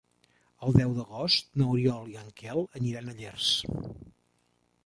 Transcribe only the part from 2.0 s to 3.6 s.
i en Quel aniran a Llers.